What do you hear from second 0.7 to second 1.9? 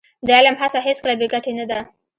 هېڅکله بې ګټې نه ده.